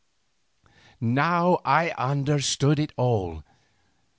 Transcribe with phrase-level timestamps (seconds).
[0.99, 3.43] Now I understood it all.